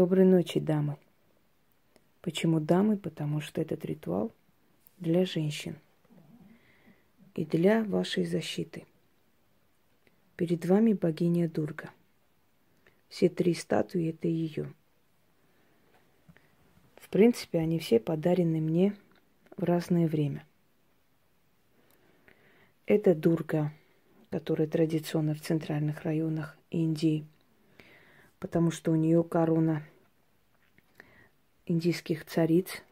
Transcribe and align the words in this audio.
Доброй 0.00 0.24
ночи, 0.24 0.60
дамы. 0.60 0.96
Почему 2.22 2.58
дамы? 2.58 2.96
Потому 2.96 3.42
что 3.42 3.60
этот 3.60 3.84
ритуал 3.84 4.32
для 4.96 5.26
женщин 5.26 5.76
и 7.34 7.44
для 7.44 7.84
вашей 7.84 8.24
защиты. 8.24 8.86
Перед 10.36 10.64
вами 10.64 10.94
богиня 10.94 11.50
Дурга. 11.50 11.90
Все 13.10 13.28
три 13.28 13.52
статуи 13.52 14.08
это 14.08 14.26
ее. 14.26 14.72
В 16.96 17.10
принципе, 17.10 17.58
они 17.58 17.78
все 17.78 18.00
подарены 18.00 18.62
мне 18.62 18.96
в 19.58 19.64
разное 19.64 20.08
время. 20.08 20.46
Это 22.86 23.14
Дурга, 23.14 23.70
которая 24.30 24.66
традиционно 24.66 25.34
в 25.34 25.42
центральных 25.42 26.04
районах 26.04 26.56
Индии– 26.70 27.26
потому 28.40 28.70
что 28.72 28.90
у 28.90 28.96
нее 28.96 29.22
корона 29.22 29.84
индийских 31.70 32.26
цариц. 32.26 32.82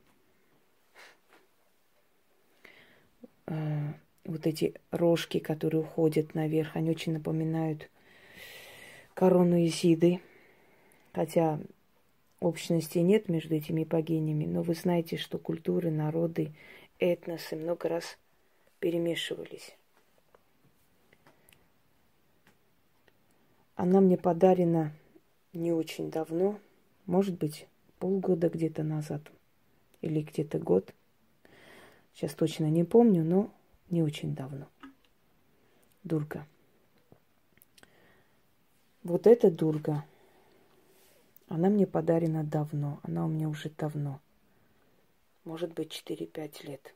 Э, 3.46 3.92
вот 4.24 4.46
эти 4.46 4.74
рожки, 4.90 5.38
которые 5.40 5.82
уходят 5.82 6.34
наверх, 6.34 6.76
они 6.76 6.90
очень 6.90 7.12
напоминают 7.12 7.90
корону 9.14 9.64
Изиды. 9.64 10.20
Хотя 11.12 11.58
общности 12.38 12.98
нет 12.98 13.28
между 13.28 13.56
этими 13.56 13.82
богинями, 13.82 14.44
но 14.44 14.62
вы 14.62 14.74
знаете, 14.74 15.16
что 15.16 15.38
культуры, 15.38 15.90
народы, 15.90 16.52
этносы 17.00 17.56
много 17.56 17.88
раз 17.88 18.16
перемешивались. 18.78 19.74
Она 23.74 24.00
мне 24.00 24.16
подарена 24.16 24.92
не 25.52 25.72
очень 25.72 26.10
давно, 26.10 26.60
может 27.06 27.36
быть, 27.38 27.66
полгода 27.98 28.48
где-то 28.48 28.82
назад 28.82 29.22
или 30.00 30.22
где-то 30.22 30.58
год. 30.58 30.94
Сейчас 32.14 32.34
точно 32.34 32.70
не 32.70 32.84
помню, 32.84 33.24
но 33.24 33.52
не 33.90 34.02
очень 34.02 34.34
давно. 34.34 34.68
Дурга. 36.04 36.46
Вот 39.02 39.26
эта 39.26 39.50
дурга, 39.50 40.04
она 41.48 41.68
мне 41.68 41.86
подарена 41.86 42.44
давно. 42.44 43.00
Она 43.02 43.24
у 43.24 43.28
меня 43.28 43.48
уже 43.48 43.70
давно. 43.70 44.20
Может 45.44 45.72
быть, 45.72 45.92
4-5 45.92 46.66
лет. 46.66 46.94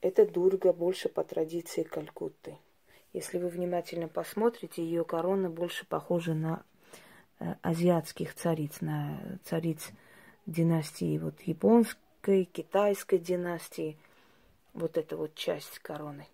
Эта 0.00 0.26
дурга 0.26 0.72
больше 0.72 1.08
по 1.08 1.24
традиции 1.24 1.82
Калькутты– 1.82 2.56
если 3.12 3.38
вы 3.38 3.48
внимательно 3.48 4.06
посмотрите, 4.06 4.84
ее 4.84 5.04
корона 5.04 5.50
больше 5.50 5.84
похожа 5.84 6.32
на 6.32 6.64
азиатских 7.62 8.34
цариц, 8.34 8.80
на 8.80 9.18
цариц 9.44 9.90
династии 10.46 11.18
вот 11.18 11.40
японской, 11.42 12.44
китайской 12.44 13.18
династии. 13.18 13.96
Вот 14.72 14.96
эта 14.96 15.16
вот 15.16 15.34
часть 15.34 15.80
короны. 15.80 16.26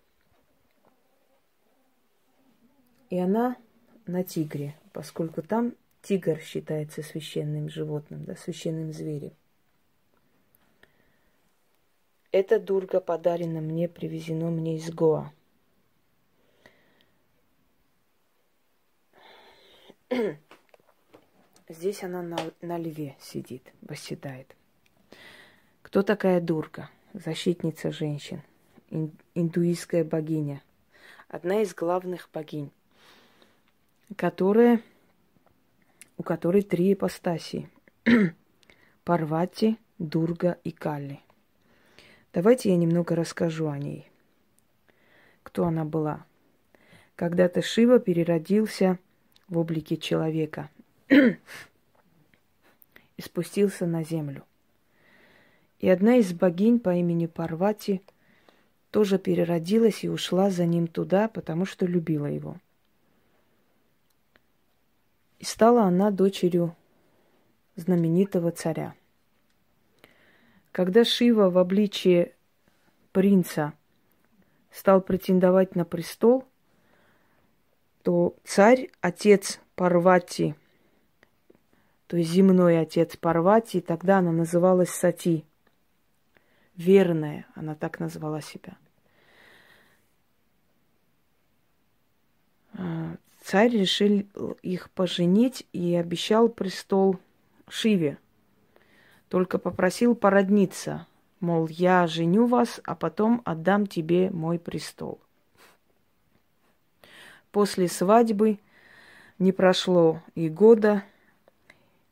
И 3.09 3.17
она 3.17 3.57
на 4.05 4.23
тигре, 4.23 4.75
поскольку 4.93 5.41
там 5.41 5.73
тигр 6.01 6.39
считается 6.39 7.01
священным 7.01 7.69
животным, 7.69 8.25
да, 8.25 8.35
священным 8.35 8.93
зверем. 8.93 9.33
Эта 12.31 12.59
дурга 12.59 12.99
подарена 12.99 13.61
мне, 13.61 13.87
привезено 13.89 14.51
мне 14.51 14.75
из 14.77 14.91
Гоа. 14.91 15.31
Здесь 21.69 22.01
она 22.01 22.21
на, 22.21 22.37
на 22.61 22.77
льве 22.77 23.17
сидит, 23.19 23.73
восседает. 23.81 24.55
Кто 25.81 26.01
такая 26.01 26.39
Дурга? 26.39 26.89
Защитница 27.13 27.91
женщин, 27.91 28.41
ин, 28.89 29.11
индуистская 29.35 30.05
богиня. 30.05 30.63
Одна 31.27 31.61
из 31.61 31.75
главных 31.75 32.29
богинь, 32.33 32.71
которая, 34.15 34.81
у 36.17 36.23
которой 36.23 36.61
три 36.61 36.93
ипостаси. 36.93 37.69
Парвати, 39.03 39.77
Дурга 39.97 40.57
и 40.63 40.71
Калли. 40.71 41.19
Давайте 42.31 42.69
я 42.69 42.77
немного 42.77 43.13
расскажу 43.13 43.67
о 43.67 43.77
ней. 43.77 44.09
Кто 45.43 45.65
она 45.65 45.83
была? 45.83 46.25
Когда-то 47.15 47.61
Шива 47.61 47.99
переродился 47.99 48.99
в 49.49 49.57
облике 49.57 49.97
человека 49.97 50.69
и 51.09 51.37
спустился 53.21 53.85
на 53.85 54.03
землю. 54.03 54.43
И 55.79 55.89
одна 55.89 56.17
из 56.17 56.33
богинь 56.33 56.79
по 56.79 56.95
имени 56.95 57.27
Парвати 57.27 58.01
тоже 58.91 59.19
переродилась 59.19 60.03
и 60.03 60.09
ушла 60.09 60.49
за 60.49 60.65
ним 60.65 60.87
туда, 60.87 61.27
потому 61.27 61.65
что 61.65 61.85
любила 61.85 62.25
его. 62.25 62.57
И 65.39 65.45
стала 65.45 65.83
она 65.83 66.09
дочерью 66.09 66.75
знаменитого 67.75 68.51
царя. 68.51 68.95
Когда 70.71 71.05
Шива 71.05 71.49
в 71.49 71.57
обличии 71.57 72.33
принца 73.11 73.73
стал 74.71 75.01
претендовать 75.01 75.75
на 75.75 75.85
престол– 75.85 76.45
то 78.07 78.37
царь, 78.45 78.89
отец 79.01 79.59
Парвати, 79.75 80.55
то 82.07 82.15
есть 82.15 82.31
земной 82.31 82.79
отец 82.79 83.17
Парвати, 83.17 83.81
тогда 83.81 84.19
она 84.19 84.31
называлась 84.31 84.89
Сати, 84.89 85.45
верная, 86.75 87.45
она 87.53 87.75
так 87.75 87.99
назвала 87.99 88.39
себя. 88.39 88.77
А, 92.73 93.17
царь 93.41 93.71
решил 93.71 94.25
их 94.61 94.89
поженить 94.91 95.67
и 95.73 95.95
обещал 95.95 96.47
престол 96.47 97.19
Шиве. 97.67 98.17
Только 99.27 99.57
попросил 99.57 100.15
породниться, 100.15 101.05
мол, 101.41 101.67
я 101.67 102.07
женю 102.07 102.45
вас, 102.45 102.79
а 102.85 102.95
потом 102.95 103.41
отдам 103.43 103.85
тебе 103.85 104.29
мой 104.29 104.57
престол. 104.57 105.19
После 107.51 107.89
свадьбы 107.89 108.59
не 109.39 109.51
прошло 109.51 110.21
и 110.35 110.47
года, 110.47 111.03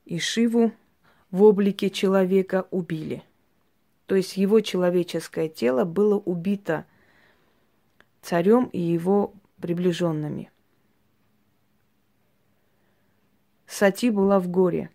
и 0.06 0.20
Шиву 0.20 0.72
в 1.32 1.44
облике 1.44 1.90
человека 1.90 2.68
убили. 2.72 3.24
То 4.06 4.16
есть 4.16 4.38
его 4.38 4.62
человеческое 4.62 5.50
тело 5.50 5.84
было 5.84 6.16
убито 6.16 6.86
царем 8.22 8.66
и 8.66 8.80
его 8.80 9.34
приближенными. 9.60 10.52
Сати 13.66 14.10
была 14.12 14.40
в 14.40 14.48
горе. 14.48 14.90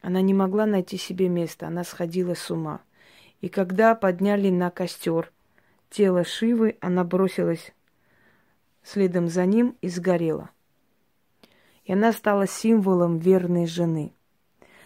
Она 0.00 0.20
не 0.20 0.34
могла 0.34 0.66
найти 0.66 0.96
себе 0.96 1.28
места, 1.28 1.68
она 1.68 1.84
сходила 1.84 2.34
с 2.34 2.50
ума. 2.50 2.80
И 3.40 3.48
когда 3.48 3.94
подняли 3.94 4.50
на 4.50 4.70
костер 4.70 5.32
тело 5.90 6.24
Шивы, 6.24 6.76
она 6.80 7.04
бросилась 7.04 7.74
следом 8.82 9.28
за 9.28 9.46
ним 9.46 9.76
и 9.80 9.88
сгорела. 9.88 10.50
И 11.84 11.92
она 11.92 12.12
стала 12.12 12.46
символом 12.46 13.18
верной 13.18 13.66
жены. 13.66 14.14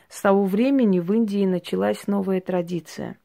С 0.08 0.22
того 0.22 0.44
времени 0.44 1.00
в 1.00 1.12
Индии 1.12 1.44
началась 1.46 2.06
новая 2.06 2.40
традиция. 2.40 3.18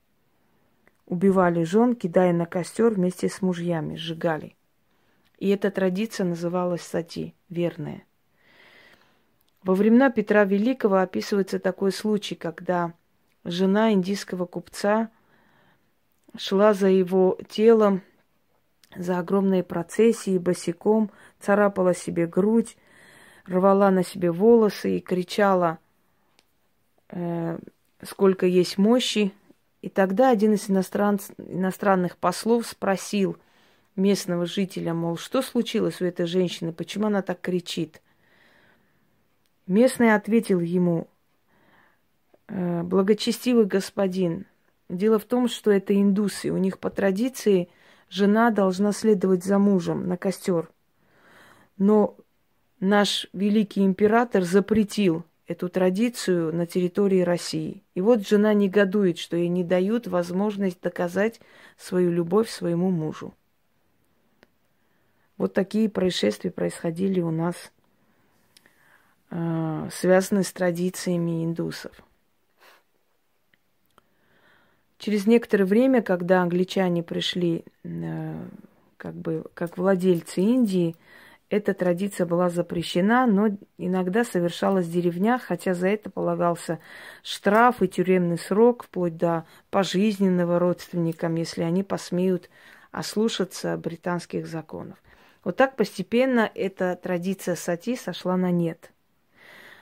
Убивали 1.05 1.63
жен, 1.63 1.95
кидая 1.95 2.33
на 2.33 2.45
костер 2.45 2.93
вместе 2.93 3.29
с 3.29 3.41
мужьями, 3.41 3.95
сжигали. 3.95 4.55
И 5.39 5.49
эта 5.49 5.71
традиция 5.71 6.25
называлась 6.25 6.81
сати, 6.81 7.33
верная. 7.49 8.03
Во 9.63 9.73
времена 9.73 10.09
Петра 10.09 10.43
Великого 10.43 10.97
описывается 10.97 11.59
такой 11.59 11.91
случай, 11.91 12.35
когда 12.35 12.93
жена 13.43 13.93
индийского 13.93 14.45
купца 14.45 15.09
шла 16.37 16.73
за 16.73 16.87
его 16.87 17.37
телом 17.49 18.01
за 18.95 19.19
огромные 19.19 19.63
процессии 19.63 20.37
босиком, 20.37 21.11
царапала 21.39 21.93
себе 21.93 22.27
грудь, 22.27 22.77
рвала 23.45 23.91
на 23.91 24.03
себе 24.03 24.31
волосы 24.31 24.97
и 24.97 25.01
кричала, 25.01 25.79
э, 27.09 27.57
сколько 28.01 28.45
есть 28.45 28.77
мощи. 28.77 29.33
И 29.81 29.89
тогда 29.89 30.29
один 30.29 30.53
из 30.53 30.69
иностран... 30.69 31.19
иностранных 31.37 32.17
послов 32.17 32.67
спросил 32.67 33.37
местного 33.95 34.45
жителя, 34.45 34.93
мол, 34.93 35.17
что 35.17 35.41
случилось 35.41 36.01
у 36.01 36.05
этой 36.05 36.25
женщины, 36.25 36.73
почему 36.73 37.07
она 37.07 37.21
так 37.21 37.41
кричит. 37.41 38.01
Местный 39.67 40.13
ответил 40.15 40.59
ему, 40.59 41.07
«Э, 42.47 42.83
благочестивый 42.83 43.65
господин, 43.65 44.45
дело 44.89 45.19
в 45.19 45.25
том, 45.25 45.47
что 45.47 45.71
это 45.71 45.93
индусы, 45.93 46.51
у 46.51 46.57
них 46.57 46.79
по 46.79 46.89
традиции– 46.89 47.69
жена 48.13 48.51
должна 48.51 48.91
следовать 48.91 49.43
за 49.43 49.57
мужем 49.57 50.07
на 50.07 50.17
костер. 50.17 50.69
Но 51.77 52.15
наш 52.83 53.27
великий 53.33 53.83
император 53.83 54.43
запретил 54.43 55.23
эту 55.47 55.69
традицию 55.69 56.53
на 56.53 56.65
территории 56.65 57.21
России. 57.21 57.83
И 57.95 58.01
вот 58.01 58.27
жена 58.27 58.53
негодует, 58.53 59.17
что 59.17 59.37
ей 59.37 59.47
не 59.47 59.63
дают 59.63 60.07
возможность 60.07 60.81
доказать 60.81 61.39
свою 61.77 62.11
любовь 62.11 62.49
своему 62.49 62.91
мужу. 62.91 63.33
Вот 65.37 65.53
такие 65.53 65.89
происшествия 65.89 66.51
происходили 66.51 67.19
у 67.19 67.31
нас, 67.31 67.71
э, 69.31 69.89
связанные 69.91 70.43
с 70.43 70.51
традициями 70.51 71.43
индусов. 71.43 71.91
Через 74.97 75.25
некоторое 75.25 75.65
время, 75.65 76.01
когда 76.01 76.41
англичане 76.41 77.03
пришли 77.03 77.65
э, 77.83 78.47
как 78.97 79.15
бы 79.15 79.45
как 79.53 79.77
владельцы 79.77 80.39
Индии, 80.39 80.95
эта 81.53 81.75
традиция 81.75 82.25
была 82.25 82.49
запрещена, 82.49 83.27
но 83.27 83.49
иногда 83.77 84.23
совершалась 84.23 84.87
в 84.87 84.91
деревнях, 84.91 85.43
хотя 85.43 85.75
за 85.75 85.87
это 85.87 86.09
полагался 86.09 86.79
штраф 87.21 87.83
и 87.83 87.87
тюремный 87.87 88.39
срок, 88.39 88.85
вплоть 88.85 89.17
до 89.17 89.45
пожизненного 89.69 90.57
родственникам, 90.57 91.35
если 91.35 91.61
они 91.61 91.83
посмеют 91.83 92.49
ослушаться 92.91 93.77
британских 93.77 94.47
законов. 94.47 94.97
Вот 95.43 95.55
так 95.55 95.75
постепенно 95.75 96.49
эта 96.55 96.95
традиция 96.95 97.55
сати 97.55 97.95
сошла 97.97 98.35
на 98.35 98.49
нет. 98.49 98.91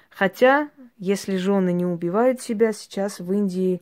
Хотя, 0.09 0.69
если 0.97 1.37
жены 1.37 1.71
не 1.71 1.85
убивают 1.85 2.41
себя, 2.41 2.73
сейчас 2.73 3.21
в 3.21 3.31
Индии 3.31 3.81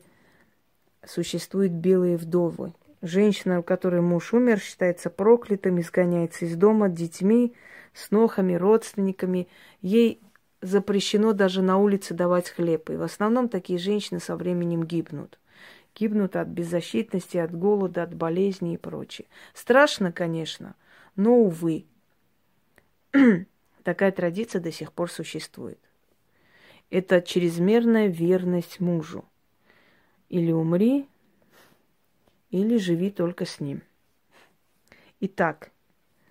существуют 1.04 1.72
белые 1.72 2.16
вдовы. 2.16 2.72
Женщина, 3.02 3.58
у 3.58 3.62
которой 3.64 4.00
муж 4.00 4.32
умер, 4.32 4.60
считается 4.60 5.10
проклятым, 5.10 5.80
изгоняется 5.80 6.44
из 6.44 6.54
дома 6.54 6.88
детьми, 6.88 7.54
снохами, 7.92 8.54
родственниками. 8.54 9.48
Ей 9.82 10.20
запрещено 10.60 11.32
даже 11.32 11.62
на 11.62 11.78
улице 11.78 12.14
давать 12.14 12.50
хлеб. 12.50 12.90
И 12.90 12.96
в 12.96 13.02
основном 13.02 13.48
такие 13.48 13.78
женщины 13.78 14.20
со 14.20 14.36
временем 14.36 14.84
гибнут. 14.84 15.38
Гибнут 15.94 16.36
от 16.36 16.48
беззащитности, 16.48 17.36
от 17.36 17.56
голода, 17.56 18.04
от 18.04 18.14
болезней 18.14 18.74
и 18.74 18.78
прочее. 18.78 19.26
Страшно, 19.54 20.12
конечно, 20.12 20.76
но, 21.16 21.36
увы, 21.36 21.86
такая 23.82 24.12
традиция 24.12 24.60
до 24.60 24.70
сих 24.70 24.92
пор 24.92 25.10
существует. 25.10 25.78
Это 26.90 27.20
чрезмерная 27.22 28.06
верность 28.06 28.80
мужу. 28.80 29.24
Или 30.28 30.52
умри, 30.52 31.08
или 32.50 32.76
живи 32.78 33.10
только 33.10 33.44
с 33.46 33.60
ним. 33.60 33.82
Итак, 35.20 35.70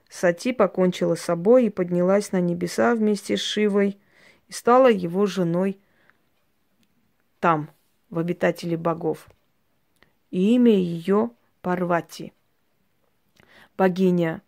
Сати 0.10 0.54
покончила 0.54 1.16
с 1.16 1.22
собой 1.22 1.66
и 1.66 1.70
поднялась 1.70 2.32
на 2.32 2.42
небеса 2.42 2.96
вместе 2.96 3.38
с 3.38 3.42
Шивой 3.42 4.00
и 4.48 4.54
стала 4.54 4.90
его 4.90 5.28
женой 5.28 5.80
там, 7.40 7.70
в 8.10 8.20
обитателе 8.20 8.76
богов. 8.76 9.28
И 10.32 10.56
имя 10.56 10.74
ее 10.74 11.32
Парвати. 11.62 12.34
Богиня 13.78 14.42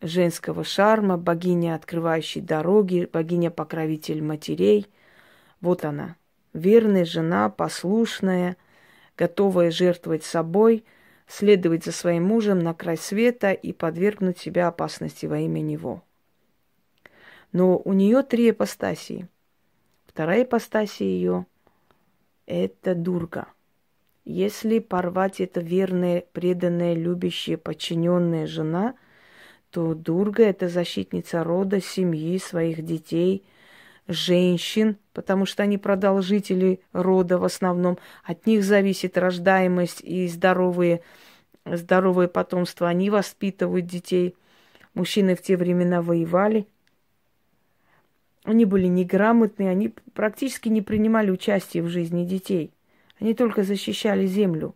женского 0.00 0.64
шарма, 0.64 1.16
богиня, 1.16 1.74
открывающей 1.74 2.40
дороги, 2.40 3.08
богиня-покровитель 3.12 4.22
матерей. 4.22 4.86
Вот 5.60 5.84
она, 5.84 6.16
верная 6.52 7.04
жена, 7.04 7.48
послушная, 7.48 8.56
готовая 9.16 9.70
жертвовать 9.70 10.24
собой, 10.24 10.84
следовать 11.26 11.84
за 11.84 11.92
своим 11.92 12.24
мужем 12.24 12.58
на 12.58 12.74
край 12.74 12.96
света 12.96 13.52
и 13.52 13.72
подвергнуть 13.72 14.38
себя 14.38 14.68
опасности 14.68 15.26
во 15.26 15.38
имя 15.38 15.60
него. 15.60 16.02
Но 17.52 17.78
у 17.78 17.92
нее 17.92 18.22
три 18.22 18.50
ипостасии. 18.50 19.28
Вторая 20.06 20.44
ипостасия 20.44 21.06
ее– 21.06 21.46
это 22.46 22.94
Дурга. 22.94 23.48
Если 24.24 24.78
порвать 24.78 25.40
это 25.40 25.60
верная, 25.60 26.24
преданная, 26.32 26.94
любящая, 26.94 27.56
подчиненная 27.56 28.46
жена, 28.46 28.94
то 29.70 29.94
Дурга– 29.94 30.42
это 30.44 30.68
защитница 30.68 31.44
рода, 31.44 31.80
семьи, 31.80 32.38
своих 32.38 32.84
детей– 32.84 33.44
женщин, 34.06 34.96
потому 35.12 35.46
что 35.46 35.62
они 35.62 35.78
продолжители 35.78 36.80
рода 36.92 37.38
в 37.38 37.44
основном. 37.44 37.98
От 38.22 38.46
них 38.46 38.64
зависит 38.64 39.16
рождаемость 39.16 40.00
и 40.02 40.28
здоровые, 40.28 41.02
здоровое 41.64 42.28
потомство. 42.28 42.88
Они 42.88 43.10
воспитывают 43.10 43.86
детей. 43.86 44.34
Мужчины 44.94 45.34
в 45.34 45.42
те 45.42 45.56
времена 45.56 46.02
воевали. 46.02 46.66
Они 48.44 48.66
были 48.66 48.86
неграмотные, 48.86 49.70
они 49.70 49.94
практически 50.12 50.68
не 50.68 50.82
принимали 50.82 51.30
участие 51.30 51.82
в 51.82 51.88
жизни 51.88 52.26
детей. 52.26 52.72
Они 53.18 53.32
только 53.32 53.62
защищали 53.62 54.26
землю, 54.26 54.74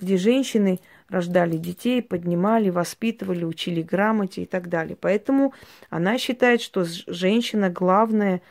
где 0.00 0.16
женщины 0.16 0.80
рождали 1.08 1.56
детей, 1.56 2.02
поднимали, 2.02 2.70
воспитывали, 2.70 3.44
учили 3.44 3.82
грамоте 3.82 4.42
и 4.42 4.46
так 4.46 4.68
далее. 4.68 4.96
Поэтому 4.96 5.54
она 5.90 6.18
считает, 6.18 6.60
что 6.60 6.84
женщина 7.06 7.70
главная 7.70 8.42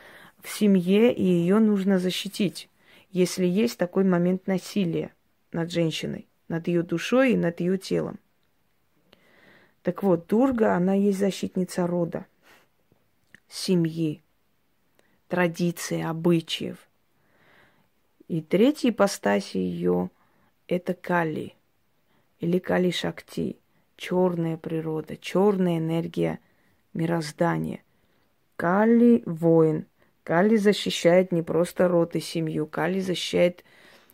в 0.42 0.48
семье, 0.48 1.12
и 1.12 1.22
ее 1.22 1.58
нужно 1.58 1.98
защитить, 1.98 2.68
если 3.10 3.46
есть 3.46 3.78
такой 3.78 4.04
момент 4.04 4.46
насилия 4.46 5.12
над 5.52 5.70
женщиной, 5.70 6.26
над 6.48 6.68
ее 6.68 6.82
душой 6.82 7.32
и 7.32 7.36
над 7.36 7.60
ее 7.60 7.78
телом. 7.78 8.18
Так 9.82 10.02
вот, 10.02 10.26
Дурга, 10.26 10.74
она 10.74 10.94
есть 10.94 11.18
защитница 11.18 11.86
рода, 11.86 12.26
семьи, 13.48 14.22
традиции, 15.28 16.02
обычаев. 16.02 16.76
И 18.26 18.42
третья 18.42 18.90
ипостась 18.90 19.54
ее– 19.54 20.10
это 20.68 20.92
Кали– 20.92 21.54
или 22.40 22.58
Кали 22.58 22.90
Шакти, 22.90 23.58
черная 23.96 24.56
природа, 24.56 25.16
черная 25.16 25.78
энергия 25.78 26.38
мироздания. 26.94 27.82
Кали– 28.56 29.22
воин. 29.26 29.86
Кали 30.24 30.56
защищает 30.56 31.32
не 31.32 31.42
просто 31.42 31.88
род 31.88 32.14
и 32.16 32.20
семью, 32.20 32.66
Кали 32.66 33.00
защищает 33.00 33.64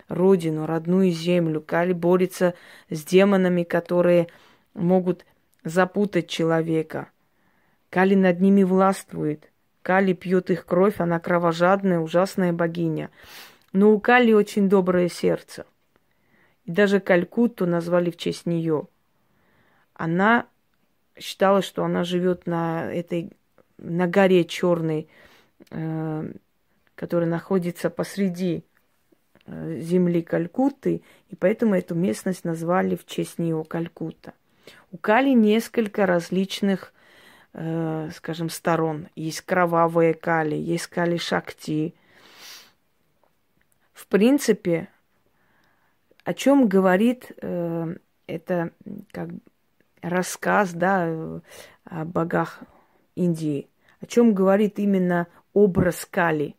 родину, 0.09 0.67
родную 0.67 1.11
землю. 1.11 1.61
Кали 1.61 1.93
борется 1.93 2.55
с 2.89 3.05
демонами, 3.05 3.63
которые 3.63 4.29
могут 4.75 5.25
запутать 5.65 6.29
человека. 6.29 7.09
Кали 7.91 8.15
над 8.15 8.41
ними 8.41 8.63
властвует. 8.63 9.51
Кали 9.83 10.13
пьет 10.13 10.51
их 10.51 10.67
кровь, 10.67 10.99
она 10.99 11.19
кровожадная, 11.21 12.01
ужасная 12.01 12.53
богиня. 12.53 13.11
Но 13.73 13.93
у 13.93 14.01
Кали 14.01 14.33
очень 14.33 14.69
доброе 14.69 15.09
сердце. 15.09 15.67
Даже 16.67 17.01
Калькутту 17.01 17.67
назвали 17.67 18.11
в 18.11 18.17
честь 18.17 18.47
нее. 18.47 18.89
Она 19.95 20.47
считала, 21.19 21.63
что 21.63 21.85
она 21.85 22.05
живет 22.05 22.47
на 22.47 22.93
этой 22.93 23.33
на 23.79 24.07
горе 24.07 24.45
черной, 24.45 25.09
э, 25.71 26.33
которая 26.95 27.29
находится 27.29 27.91
посреди 27.91 28.65
э, 29.47 29.81
земли 29.81 30.23
Калькутты, 30.23 31.03
и 31.29 31.37
поэтому 31.37 31.75
эту 31.75 31.95
местность 31.95 32.45
назвали 32.45 32.97
в 32.97 33.05
честь 33.07 33.39
нее 33.39 33.65
Калькутта. 33.65 34.35
У 34.91 34.97
Кали 34.97 35.31
несколько 35.31 36.07
различных, 36.07 36.93
э, 37.53 38.11
скажем, 38.15 38.49
сторон. 38.49 39.09
Есть 39.17 39.43
кровавые 39.43 40.15
Кали, 40.15 40.55
есть 40.55 40.87
Кали 40.87 41.17
Шакти. 41.17 41.95
В 43.93 44.07
принципе, 44.07 44.89
о 46.25 46.35
чем 46.35 46.69
говорит 46.69 47.33
э, 47.41 47.97
это 48.27 48.71
как 49.13 49.29
рассказ, 50.01 50.73
да, 50.73 51.41
о 51.85 52.05
богах 52.05 52.61
Индии? 53.15 53.69
О 54.01 54.07
чем 54.07 54.35
говорит 54.35 54.79
именно 54.79 55.29
образ 55.53 56.07
Кали? 56.11 56.57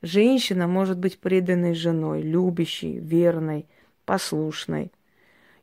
Женщина 0.00 0.68
может 0.68 0.98
быть 0.98 1.18
преданной 1.18 1.74
женой, 1.74 2.22
любящей, 2.22 2.98
верной, 2.98 3.66
послушной. 4.04 4.92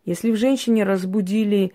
Если 0.04 0.32
в 0.32 0.36
женщине 0.36 0.84
разбудили 0.84 1.74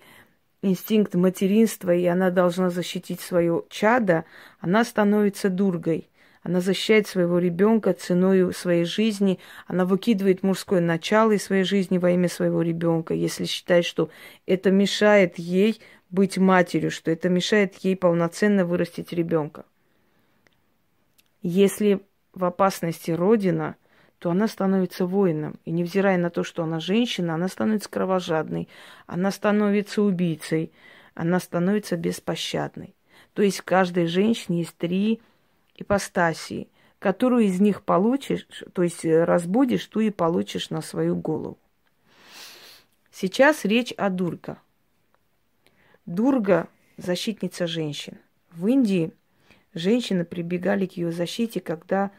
инстинкт 0.61 1.15
материнства, 1.15 1.93
и 1.93 2.05
она 2.05 2.29
должна 2.29 2.69
защитить 2.69 3.19
свое 3.19 3.63
чадо, 3.69 4.25
она 4.59 4.83
становится 4.83 5.49
дургой. 5.49 6.10
Она 6.43 6.59
защищает 6.59 7.07
своего 7.07 7.37
ребенка 7.37 7.93
ценой 7.93 8.53
своей 8.53 8.85
жизни. 8.85 9.39
Она 9.67 9.85
выкидывает 9.85 10.41
мужское 10.41 10.81
начало 10.81 11.31
из 11.31 11.43
своей 11.43 11.63
жизни 11.63 11.97
во 11.97 12.11
имя 12.11 12.29
своего 12.29 12.61
ребенка, 12.61 13.13
если 13.13 13.45
считает, 13.45 13.85
что 13.85 14.09
это 14.47 14.71
мешает 14.71 15.37
ей 15.37 15.79
быть 16.09 16.37
матерью, 16.37 16.89
что 16.89 17.11
это 17.11 17.29
мешает 17.29 17.75
ей 17.77 17.95
полноценно 17.95 18.65
вырастить 18.65 19.13
ребенка. 19.13 19.65
Если 21.43 22.01
в 22.33 22.43
опасности 22.43 23.11
Родина, 23.11 23.75
то 24.19 24.31
она 24.31 24.47
становится 24.47 25.05
воином. 25.05 25.59
И 25.65 25.71
невзирая 25.71 26.17
на 26.17 26.29
то, 26.29 26.43
что 26.43 26.63
она 26.63 26.79
женщина, 26.79 27.35
она 27.35 27.47
становится 27.47 27.89
кровожадной, 27.89 28.67
она 29.07 29.31
становится 29.31 30.01
убийцей, 30.01 30.71
она 31.13 31.39
становится 31.39 31.97
беспощадной. 31.97 32.95
То 33.33 33.41
есть 33.41 33.59
в 33.59 33.63
каждой 33.63 34.07
женщине 34.07 34.59
есть 34.59 34.77
три 34.77 35.21
ипостасии. 35.75 36.67
которую 36.99 37.45
из 37.45 37.59
них 37.59 37.81
получишь, 37.81 38.45
то 38.73 38.83
есть 38.83 39.03
э, 39.05 39.23
разбудишь, 39.23 39.87
ту 39.87 40.01
и 40.01 40.11
получишь 40.11 40.69
на 40.69 40.81
свою 40.81 41.15
голову. 41.15 41.57
Сейчас 43.11 43.65
речь 43.65 43.91
о 43.93 44.11
Дурга. 44.11 44.59
Дурга– 46.05 46.67
защитница 46.97 47.65
женщин. 47.65 48.19
В 48.51 48.67
Индии 48.67 49.13
женщины 49.73 50.25
прибегали 50.25 50.85
к 50.85 50.93
ее 50.93 51.11
защите, 51.11 51.59
когда 51.59 52.11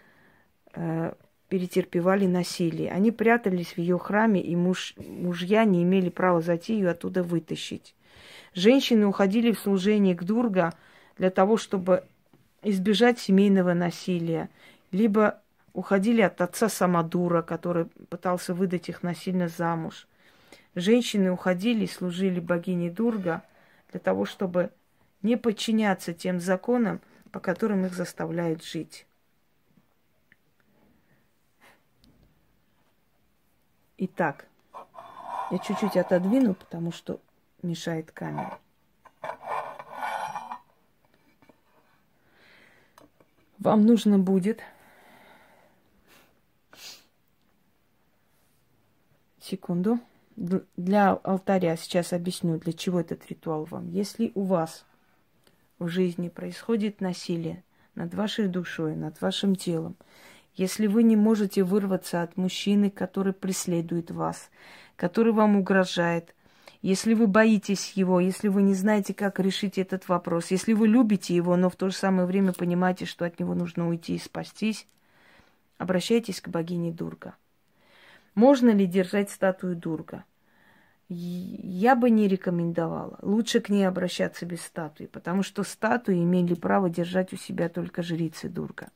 э, 0.75 1.13
перетерпевали 1.49 2.27
насилие. 2.27 2.91
Они 2.91 3.13
прятались 3.13 3.75
в 3.75 3.79
ее 3.79 3.99
храме, 3.99 4.41
и 4.43 4.57
муж, 4.57 4.95
мужья 4.97 5.65
не 5.65 5.85
имели 5.85 6.09
права 6.09 6.41
зайти 6.41 6.75
ее 6.75 6.91
оттуда 6.91 7.23
вытащить. 7.23 7.95
Женщины 8.53 9.07
уходили 9.07 9.53
в 9.53 9.61
служение 9.61 10.15
к 10.15 10.25
Дурга 10.25 10.75
для 11.19 11.31
того, 11.31 11.57
чтобы 11.57 12.05
избежать 12.63 13.19
семейного 13.19 13.75
насилия, 13.75 14.49
либо 14.91 15.41
уходили 15.73 16.21
от 16.21 16.41
отца 16.41 16.69
Самадура, 16.69 17.43
который 17.43 17.87
пытался 18.09 18.55
выдать 18.55 18.89
их 18.89 19.03
насильно 19.03 19.49
замуж. 19.49 20.07
Женщины 20.75 21.31
уходили 21.31 21.85
и 21.85 21.89
служили 21.89 22.41
богине 22.41 22.91
Дурга 22.91 23.43
для 23.91 24.01
того, 24.01 24.25
чтобы 24.25 24.71
не 25.23 25.37
подчиняться 25.37 26.13
тем 26.13 26.41
законам, 26.41 27.01
по 27.31 27.41
которым 27.41 27.87
их 27.87 27.95
заставляют 27.95 28.65
жить. 28.65 29.07
Итак, 33.99 34.47
я 35.51 35.59
чуть-чуть 35.59 35.97
отодвину, 35.97 36.55
потому 36.55 36.93
что 36.93 37.21
мешает 37.63 38.11
камера. 38.11 38.59
Вам 43.63 43.87
нужно 43.87 44.19
будет 44.19 44.61
секунду. 49.41 50.01
Для 50.35 51.13
алтаря 51.13 51.77
сейчас 51.77 52.13
объясню, 52.13 52.59
для 52.59 52.73
чего 52.73 52.99
этот 52.99 53.25
ритуал 53.29 53.65
вам. 53.67 53.89
Если 53.89 54.33
у 54.35 54.43
вас 54.43 54.85
в 55.79 55.87
жизни 55.87 56.29
происходит 56.29 57.01
насилие 57.01 57.63
над 57.95 58.13
вашей 58.15 58.49
душой, 58.49 58.97
над 58.97 59.21
вашим 59.21 59.55
телом, 59.55 59.95
если 60.57 60.89
вы 60.89 61.05
не 61.05 61.15
можете 61.15 61.63
вырваться 61.63 62.23
от 62.23 62.37
мужчины, 62.37 62.91
который 62.91 63.33
преследует 63.33 64.11
вас, 64.11 64.51
который 64.97 65.33
вам 65.33 65.55
угрожает, 65.55 66.35
если 66.83 67.15
вы 67.15 67.27
боитесь 67.27 67.93
его, 67.93 68.21
если 68.21 68.49
вы 68.49 68.63
не 68.63 68.75
знаете, 68.75 69.15
как 69.15 69.41
решить 69.41 69.79
этот 69.79 70.09
вопрос, 70.09 70.51
если 70.51 70.73
вы 70.73 70.89
любите 70.89 71.35
его, 71.35 71.57
но 71.57 71.71
в 71.71 71.77
то 71.77 71.89
же 71.89 71.95
самое 71.95 72.27
время 72.27 72.53
понимаете, 72.53 73.07
что 73.07 73.25
от 73.25 73.41
него 73.41 73.55
нужно 73.55 73.89
уйти 73.89 74.17
и 74.17 74.19
спастись, 74.19 74.87
обращайтесь 75.79 76.41
к 76.41 76.49
богине 76.49 76.93
Дурга. 76.93 77.35
Можно 78.35 78.71
ли 78.71 78.87
держать 78.87 79.31
статую 79.31 79.77
Дурга? 79.77 80.25
Я 81.09 81.95
бы 81.95 82.11
не 82.11 82.27
рекомендовала. 82.27 83.19
Лучше 83.23 83.61
к 83.61 83.69
ней 83.69 83.85
обращаться 83.85 84.47
без 84.47 84.63
статуи, 84.63 85.07
потому 85.07 85.43
что 85.43 85.63
статуи 85.63 86.23
имели 86.23 86.55
право 86.55 86.89
держать 86.91 87.33
у 87.33 87.37
себя 87.37 87.69
только 87.69 88.03
жрицы 88.03 88.49
Дурга 88.49 88.89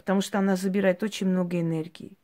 потому 0.00 0.22
что 0.22 0.38
она 0.38 0.56
забирает 0.56 1.02
очень 1.02 1.28
много 1.28 1.60
энергии. 1.60 2.16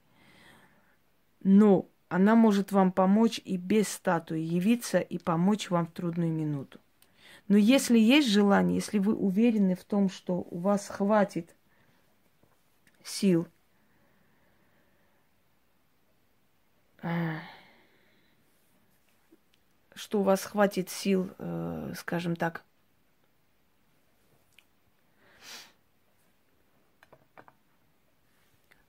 Но 1.42 1.86
она 2.08 2.34
может 2.34 2.72
вам 2.72 2.92
помочь 2.92 3.40
и 3.44 3.56
без 3.56 3.88
статуи 3.88 4.40
явиться 4.40 4.98
и 4.98 5.18
помочь 5.18 5.70
вам 5.70 5.86
в 5.86 5.92
трудную 5.92 6.32
минуту. 6.32 6.78
Но 7.48 7.56
если 7.56 7.98
есть 7.98 8.28
желание, 8.28 8.76
если 8.76 8.98
вы 8.98 9.14
уверены 9.14 9.76
в 9.76 9.84
том, 9.84 10.08
что 10.08 10.46
у 10.50 10.58
вас 10.58 10.88
хватит 10.88 11.54
сил, 13.02 13.46
а, 17.02 17.38
что 19.94 20.20
у 20.20 20.22
вас 20.22 20.44
хватит 20.44 20.90
сил, 20.90 21.30
э, 21.38 21.92
скажем 21.96 22.36
так, 22.36 22.62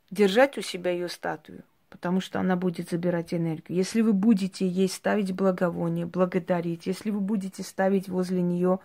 держать 0.09 0.57
у 0.57 0.61
себя 0.61 0.91
ее 0.91 1.09
статую, 1.09 1.63
потому 1.89 2.19
что 2.19 2.39
она 2.39 2.55
будет 2.55 2.89
забирать 2.89 3.33
энергию. 3.33 3.77
Если 3.77 4.01
вы 4.01 4.13
будете 4.13 4.67
ей 4.67 4.89
ставить 4.89 5.33
благовоние, 5.33 6.05
благодарить, 6.05 6.85
если 6.85 7.11
вы 7.11 7.19
будете 7.19 7.63
ставить 7.63 8.09
возле 8.09 8.41
нее 8.41 8.79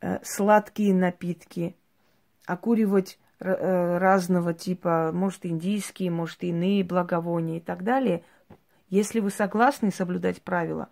э, 0.00 0.18
сладкие 0.22 0.94
напитки, 0.94 1.76
окуривать 2.46 3.18
э, 3.40 3.98
разного 3.98 4.54
типа, 4.54 5.10
может, 5.12 5.44
индийские, 5.46 6.10
может, 6.10 6.42
иные 6.42 6.84
благовония 6.84 7.58
и 7.58 7.60
так 7.60 7.84
далее, 7.84 8.22
если 8.88 9.20
вы 9.20 9.30
согласны 9.30 9.90
соблюдать 9.90 10.40
правила, 10.42 10.88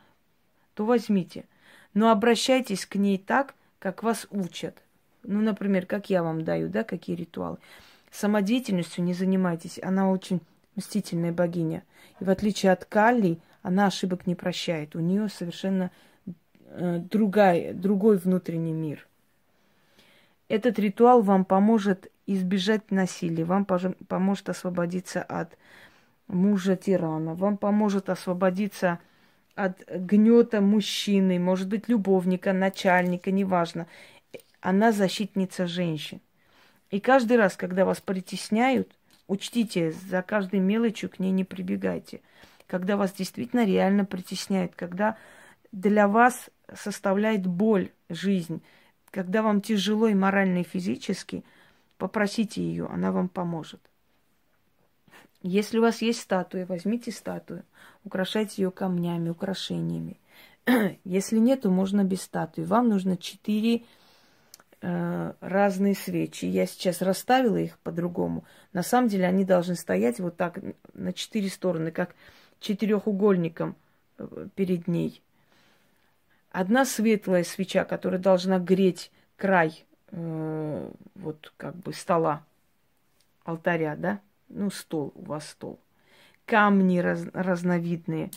то 0.74 0.84
возьмите. 0.84 1.46
Но 1.94 2.10
обращайтесь 2.10 2.84
к 2.84 2.96
ней 2.96 3.16
так, 3.16 3.54
как 3.78 4.02
вас 4.02 4.26
учат. 4.30 4.82
Ну, 5.22 5.40
например, 5.40 5.86
как 5.86 6.10
я 6.10 6.22
вам 6.22 6.44
даю, 6.44 6.68
да, 6.68 6.84
какие 6.84 7.16
ритуалы 7.16 7.58
самодеятельностью 8.10 9.04
не 9.04 9.14
занимайтесь. 9.14 9.78
Она 9.82 10.10
очень 10.10 10.40
мстительная 10.76 11.32
богиня. 11.32 11.82
И 12.20 12.24
в 12.24 12.30
отличие 12.30 12.72
от 12.72 12.84
Калли, 12.84 13.38
она 13.62 13.86
ошибок 13.86 14.26
не 14.26 14.34
прощает. 14.34 14.94
У 14.94 15.00
нее 15.00 15.28
совершенно 15.28 15.90
э, 16.66 16.98
другая, 16.98 17.74
другой 17.74 18.18
внутренний 18.18 18.72
мир. 18.72 19.06
Этот 20.48 20.78
ритуал 20.78 21.22
вам 21.22 21.44
поможет 21.44 22.12
избежать 22.26 22.90
насилия, 22.90 23.44
вам 23.44 23.64
поможет 23.64 24.48
освободиться 24.48 25.22
от 25.22 25.56
мужа 26.28 26.76
тирана, 26.76 27.34
вам 27.34 27.56
поможет 27.56 28.08
освободиться 28.08 29.00
от 29.54 29.84
гнета 29.88 30.60
мужчины, 30.60 31.38
может 31.38 31.68
быть, 31.68 31.88
любовника, 31.88 32.52
начальника, 32.52 33.30
неважно. 33.30 33.86
Она 34.60 34.92
защитница 34.92 35.66
женщин. 35.66 36.20
И 36.90 37.00
каждый 37.00 37.36
раз, 37.36 37.56
когда 37.56 37.84
вас 37.84 38.00
притесняют, 38.00 38.95
учтите, 39.28 39.92
за 39.92 40.22
каждой 40.22 40.60
мелочью 40.60 41.10
к 41.10 41.18
ней 41.18 41.30
не 41.30 41.44
прибегайте. 41.44 42.20
Когда 42.66 42.96
вас 42.96 43.12
действительно 43.12 43.64
реально 43.64 44.04
притесняют, 44.04 44.74
когда 44.74 45.16
для 45.72 46.08
вас 46.08 46.50
составляет 46.74 47.46
боль 47.46 47.90
жизнь, 48.08 48.62
когда 49.10 49.42
вам 49.42 49.60
тяжело 49.60 50.08
и 50.08 50.14
морально, 50.14 50.58
и 50.58 50.64
физически, 50.64 51.44
попросите 51.98 52.62
ее, 52.62 52.86
она 52.86 53.12
вам 53.12 53.28
поможет. 53.28 53.80
Если 55.42 55.78
у 55.78 55.82
вас 55.82 56.02
есть 56.02 56.20
статуя, 56.20 56.66
возьмите 56.66 57.12
статую, 57.12 57.62
украшайте 58.04 58.62
ее 58.62 58.70
камнями, 58.70 59.28
украшениями. 59.28 60.18
Если 61.04 61.38
нету, 61.38 61.70
можно 61.70 62.02
без 62.02 62.22
статуи. 62.22 62.64
Вам 62.64 62.88
нужно 62.88 63.16
четыре 63.16 63.82
Э, 63.82 63.84
разные 65.40 65.94
свечи. 65.94 66.44
Я 66.44 66.66
сейчас 66.66 67.02
расставила 67.02 67.56
их 67.56 67.78
по-другому. 67.78 68.44
На 68.72 68.82
самом 68.82 69.08
деле 69.08 69.26
они 69.26 69.44
должны 69.44 69.74
стоять 69.74 70.20
вот 70.20 70.36
так 70.36 70.60
на 70.94 71.12
четыре 71.12 71.48
стороны, 71.48 71.90
как 71.90 72.14
четырехугольником 72.60 73.76
э, 74.18 74.48
перед 74.54 74.88
ней. 74.88 75.22
Одна 76.50 76.84
светлая 76.84 77.44
свеча, 77.44 77.84
которая 77.84 78.20
должна 78.20 78.58
греть 78.58 79.10
край 79.36 79.84
э, 80.10 80.90
вот 81.14 81.52
как 81.56 81.76
бы 81.76 81.92
стола, 81.92 82.44
алтаря, 83.44 83.96
да? 83.96 84.20
Ну, 84.48 84.70
стол, 84.70 85.12
у 85.14 85.24
вас 85.24 85.48
стол. 85.48 85.80
Камни 86.44 86.98
раз, 86.98 87.24
разновидные, 87.32 88.30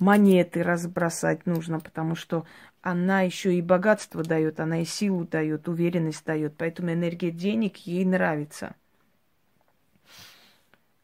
монеты 0.00 0.62
разбросать 0.62 1.46
нужно, 1.46 1.78
потому 1.78 2.16
что 2.16 2.44
она 2.80 3.20
еще 3.20 3.54
и 3.54 3.62
богатство 3.62 4.24
дает, 4.24 4.58
она 4.58 4.80
и 4.80 4.84
силу 4.84 5.24
дает, 5.24 5.68
уверенность 5.68 6.24
дает. 6.24 6.56
Поэтому 6.56 6.92
энергия 6.92 7.30
денег 7.30 7.76
ей 7.78 8.04
нравится. 8.04 8.74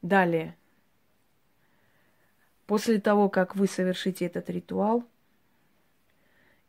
Далее. 0.03 0.57
После 2.67 2.99
того, 2.99 3.29
как 3.29 3.55
вы 3.55 3.69
совершите 3.69 4.25
этот 4.25 4.50
ритуал, 4.50 5.05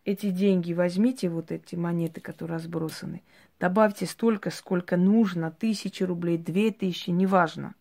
эти 0.05 0.29
деньги 0.29 0.73
возьмите, 0.73 1.29
вот 1.29 1.51
эти 1.51 1.75
монеты, 1.75 2.21
которые 2.21 2.57
разбросаны, 2.57 3.23
добавьте 3.59 4.05
столько, 4.05 4.51
сколько 4.51 4.95
нужно, 4.95 5.51
тысячи 5.51 6.03
рублей, 6.03 6.37
две 6.37 6.71
тысячи, 6.71 7.09
неважно. 7.09 7.73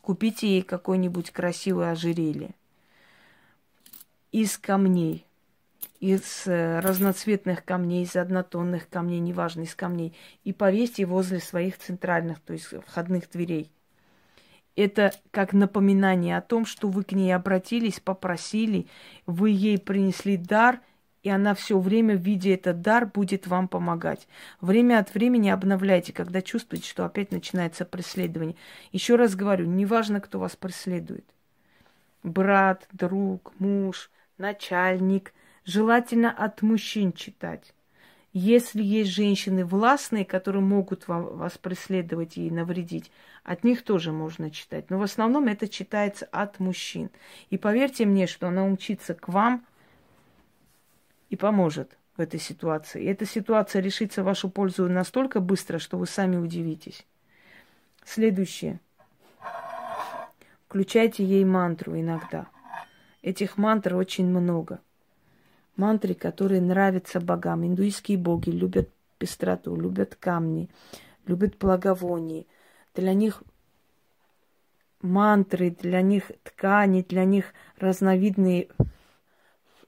Купите 0.00 0.48
ей 0.48 0.62
какое-нибудь 0.62 1.30
красивое 1.30 1.92
ожерелье 1.92 2.54
из 4.32 4.58
камней, 4.58 5.26
из 6.00 6.46
э, 6.46 6.80
разноцветных 6.80 7.64
камней, 7.64 8.04
из 8.04 8.16
однотонных 8.16 8.88
камней, 8.88 9.20
неважно, 9.20 9.62
из 9.62 9.74
камней, 9.74 10.14
и 10.44 10.52
повесьте 10.52 11.04
возле 11.06 11.40
своих 11.40 11.78
центральных, 11.78 12.40
то 12.40 12.52
есть 12.52 12.66
входных 12.86 13.30
дверей. 13.30 13.70
Это 14.76 15.12
как 15.32 15.52
напоминание 15.52 16.36
о 16.36 16.42
том, 16.42 16.64
что 16.64 16.88
вы 16.88 17.02
к 17.02 17.12
ней 17.12 17.32
обратились, 17.32 17.98
попросили, 17.98 18.86
вы 19.26 19.50
ей 19.50 19.76
принесли 19.76 20.36
дар, 20.36 20.80
и 21.24 21.30
она 21.30 21.54
все 21.54 21.80
время, 21.80 22.14
видя 22.14 22.50
этот 22.50 22.80
дар, 22.80 23.06
будет 23.06 23.48
вам 23.48 23.66
помогать. 23.66 24.28
Время 24.60 25.00
от 25.00 25.12
времени 25.14 25.48
обновляйте, 25.48 26.12
когда 26.12 26.42
чувствуете, 26.42 26.88
что 26.88 27.04
опять 27.04 27.32
начинается 27.32 27.84
преследование. 27.84 28.54
Еще 28.92 29.16
раз 29.16 29.34
говорю, 29.34 29.66
неважно, 29.66 30.20
кто 30.20 30.38
вас 30.38 30.54
преследует. 30.54 31.24
Брат, 32.22 32.86
друг, 32.92 33.52
муж, 33.58 34.10
начальник. 34.38 35.32
Желательно 35.64 36.30
от 36.30 36.62
мужчин 36.62 37.12
читать. 37.12 37.74
Если 38.32 38.82
есть 38.82 39.10
женщины 39.10 39.64
властные, 39.64 40.24
которые 40.24 40.62
могут 40.62 41.08
вас 41.08 41.58
преследовать 41.58 42.36
и 42.36 42.50
навредить, 42.50 43.10
от 43.42 43.64
них 43.64 43.82
тоже 43.82 44.12
можно 44.12 44.50
читать. 44.50 44.90
Но 44.90 44.98
в 44.98 45.02
основном 45.02 45.46
это 45.46 45.68
читается 45.68 46.26
от 46.30 46.60
мужчин. 46.60 47.10
И 47.50 47.58
поверьте 47.58 48.06
мне, 48.06 48.26
что 48.26 48.48
она 48.48 48.64
умчится 48.64 49.14
к 49.14 49.28
вам– 49.28 49.64
и 51.30 51.36
поможет 51.36 51.96
в 52.16 52.20
этой 52.20 52.40
ситуации. 52.40 53.04
И 53.04 53.06
эта 53.06 53.26
ситуация 53.26 53.82
решится 53.82 54.22
в 54.22 54.26
вашу 54.26 54.48
пользу 54.48 54.88
настолько 54.88 55.40
быстро, 55.40 55.78
что 55.78 55.98
вы 55.98 56.06
сами 56.06 56.36
удивитесь. 56.36 57.06
Следующее. 58.04 58.80
Включайте 60.66 61.24
ей 61.24 61.44
мантру 61.44 61.98
иногда. 61.98 62.46
Этих 63.28 63.58
мантр 63.58 63.94
очень 63.94 64.26
много. 64.26 64.80
Мантры, 65.76 66.14
которые 66.14 66.62
нравятся 66.62 67.20
богам. 67.20 67.62
Индуистские 67.62 68.16
боги 68.16 68.48
любят 68.48 68.88
пестроту, 69.18 69.76
любят 69.76 70.16
камни, 70.16 70.70
любят 71.26 71.58
благовония. 71.58 72.46
Для 72.94 73.12
них 73.12 73.42
мантры, 75.02 75.68
для 75.72 76.00
них 76.00 76.32
ткани, 76.42 77.02
для 77.02 77.26
них 77.26 77.52
разновидные 77.76 78.68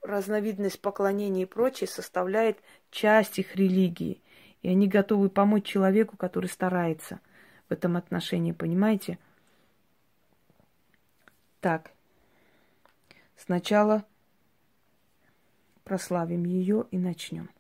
разновидность 0.03 0.83
поклонения 0.83 1.45
и 1.45 1.47
прочее 1.47 1.89
составляет 1.89 2.59
часть 2.91 3.39
их 3.39 3.57
религии. 3.57 4.21
И 4.61 4.69
они 4.69 4.87
готовы 4.87 5.31
помочь 5.31 5.65
человеку, 5.65 6.19
который 6.19 6.51
старается 6.51 7.21
в 7.71 7.73
этом 7.73 7.97
отношении, 7.97 8.53
понимаете? 8.53 9.19
Так, 11.63 11.93
сначала 13.41 14.05
прославим 15.85 16.45
ее 16.45 16.87
и 16.91 16.99
начнем. 16.99 17.51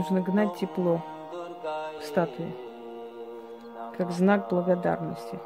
Нужно 0.00 0.22
гнать 0.22 0.54
тепло 0.54 1.02
в 2.00 2.02
статуе, 2.02 2.50
как 3.98 4.10
знак 4.12 4.48
благодарности. 4.48 5.38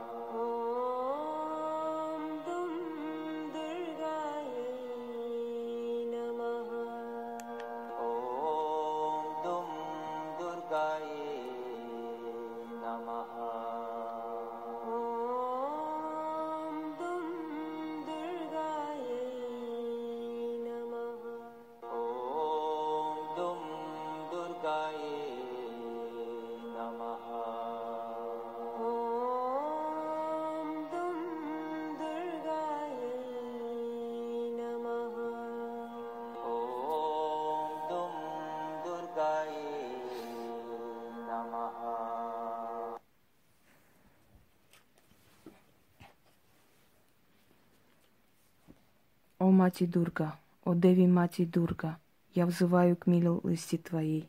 Мати 49.65 49.87
Дурга, 49.87 50.39
о 50.65 50.75
Деви 50.75 51.07
Мати 51.07 51.47
Дурга, 51.47 51.97
я 52.35 52.45
взываю 52.45 52.97
к 52.97 53.07
милости 53.07 53.79
Твоей. 53.79 54.29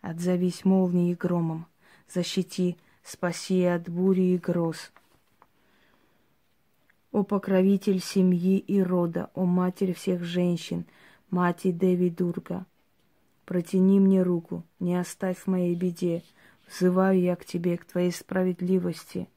Отзовись 0.00 0.64
молнией 0.64 1.12
и 1.12 1.14
громом, 1.14 1.66
защити, 2.08 2.76
спаси 3.04 3.62
от 3.62 3.88
бури 3.88 4.34
и 4.34 4.38
гроз. 4.38 4.90
О 7.12 7.22
покровитель 7.22 8.00
семьи 8.00 8.58
и 8.58 8.82
рода, 8.82 9.30
о 9.34 9.44
матерь 9.44 9.94
всех 9.94 10.24
женщин, 10.24 10.84
мати 11.30 11.70
Деви 11.70 12.10
Дурга, 12.10 12.66
протяни 13.44 14.00
мне 14.00 14.24
руку, 14.24 14.64
не 14.80 14.96
оставь 14.96 15.38
в 15.38 15.46
моей 15.46 15.76
беде, 15.76 16.24
взываю 16.66 17.20
я 17.20 17.36
к 17.36 17.44
тебе, 17.44 17.76
к 17.76 17.84
твоей 17.84 18.10
справедливости. 18.10 19.28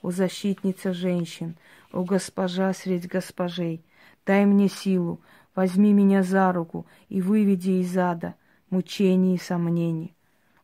О 0.00 0.10
защитница 0.10 0.94
женщин, 0.94 1.56
о 1.92 2.04
госпожа 2.04 2.72
средь 2.72 3.06
госпожей— 3.06 3.84
Дай 4.26 4.46
мне 4.46 4.68
силу, 4.68 5.20
возьми 5.54 5.92
меня 5.92 6.22
за 6.22 6.52
руку 6.52 6.86
и 7.08 7.20
выведи 7.20 7.82
из 7.82 7.96
ада 7.96 8.34
мучений 8.70 9.34
и 9.34 9.38
сомнений. 9.38 10.16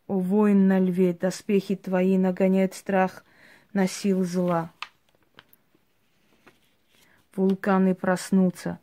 О, 0.07 0.19
воин 0.19 0.67
на 0.67 0.81
льве, 0.81 1.13
доспехи 1.13 1.77
твои 1.77 2.19
нагоняют 2.19 2.75
страх 2.75 3.25
на 3.73 3.87
сил 3.87 4.25
зла. 4.25 4.73
Вулканы 7.37 7.95
проснутся, 7.95 8.81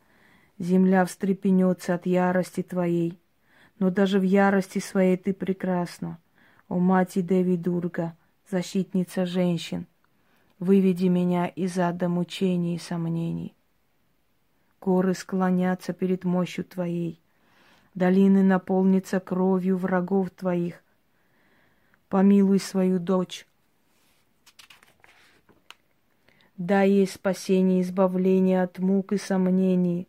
земля 0.58 1.04
встрепенется 1.04 1.94
от 1.94 2.06
ярости 2.06 2.62
твоей. 2.62 3.18
Но 3.78 3.90
даже 3.90 4.18
в 4.18 4.22
ярости 4.22 4.78
своей 4.78 5.16
ты 5.16 5.32
прекрасна. 5.34 6.18
О, 6.68 6.78
мать 6.78 7.12
Деви 7.14 7.56
Дурга, 7.56 8.16
защитница 8.50 9.26
женщин, 9.26 9.86
выведи 10.58 11.06
меня 11.06 11.46
из 11.46 11.78
ада 11.78 12.08
мучений 12.08 12.76
и 12.76 12.78
сомнений. 12.78 13.57
Горы 14.80 15.14
склонятся 15.14 15.92
перед 15.92 16.24
мощью 16.24 16.64
Твоей. 16.64 17.20
Долины 17.94 18.42
наполнятся 18.42 19.20
кровью 19.20 19.76
врагов 19.76 20.30
Твоих. 20.30 20.82
Помилуй 22.08 22.60
свою 22.60 22.98
дочь. 22.98 23.46
Дай 26.56 26.90
ей 26.90 27.06
спасение 27.06 27.82
избавление 27.82 28.62
от 28.62 28.78
мук 28.78 29.12
и 29.12 29.18
сомнений. 29.18 30.08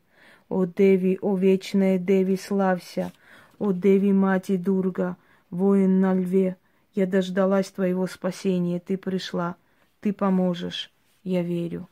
О 0.50 0.66
Деви, 0.66 1.20
о 1.22 1.36
вечная 1.36 2.00
Деви, 2.00 2.36
славься! 2.36 3.12
О 3.60 3.72
Деви, 3.72 4.14
мать 4.14 4.50
и 4.50 4.58
Дурга, 4.58 5.18
воин 5.52 6.00
на 6.00 6.14
льве, 6.14 6.56
я 6.96 7.06
дождалась 7.06 7.70
твоего 7.70 8.08
спасения, 8.08 8.80
ты 8.80 8.98
пришла, 8.98 9.58
ты 10.00 10.14
поможешь, 10.14 10.92
я 11.24 11.44
верю. 11.44 11.88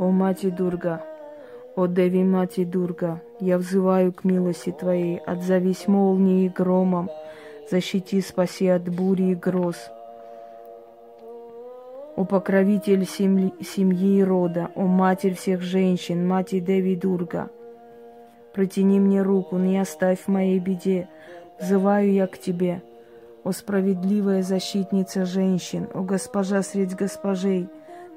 О 0.00 0.10
Мати 0.10 0.50
Дурга, 0.50 1.02
о 1.76 1.86
Деви 1.86 2.24
Мати 2.24 2.64
Дурга, 2.64 3.20
я 3.38 3.58
взываю 3.58 4.14
к 4.14 4.24
милости 4.24 4.72
Твоей, 4.72 5.20
отзовись 5.26 5.88
молнией 5.88 6.46
и 6.46 6.48
громом, 6.48 7.10
защити, 7.70 8.22
спаси 8.22 8.68
от 8.68 8.88
бури 8.88 9.32
и 9.32 9.34
гроз. 9.34 9.76
О 12.16 12.24
покровитель 12.24 13.04
семьи, 13.04 13.52
семьи 13.60 14.20
и 14.20 14.24
рода, 14.24 14.70
о 14.74 14.86
матерь 14.86 15.34
всех 15.34 15.60
женщин, 15.60 16.26
мать 16.26 16.52
Деви 16.52 16.96
Дурга, 16.96 17.50
протяни 18.54 18.98
мне 19.00 19.20
руку, 19.20 19.58
не 19.58 19.76
оставь 19.76 20.20
в 20.20 20.28
моей 20.28 20.60
беде, 20.60 21.08
взываю 21.60 22.10
я 22.10 22.26
к 22.26 22.38
Тебе, 22.38 22.80
о 23.44 23.52
справедливая 23.52 24.42
защитница 24.42 25.26
женщин, 25.26 25.88
о 25.92 26.00
госпожа 26.00 26.62
средь 26.62 26.96
госпожей, 26.96 27.68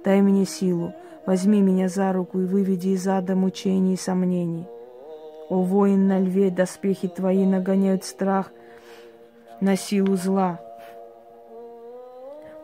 дай 0.05 0.21
мне 0.21 0.45
силу, 0.45 0.93
возьми 1.25 1.61
меня 1.61 1.87
за 1.89 2.13
руку 2.13 2.39
и 2.39 2.45
выведи 2.45 2.89
из 2.89 3.07
ада 3.07 3.35
мучений 3.35 3.93
и 3.93 3.97
сомнений. 3.97 4.65
О 5.49 5.61
воин 5.61 6.07
на 6.07 6.19
льве, 6.19 6.49
доспехи 6.49 7.07
Твои 7.07 7.45
нагоняют 7.45 8.03
страх 8.03 8.51
на 9.59 9.75
силу 9.75 10.15
зла, 10.15 10.59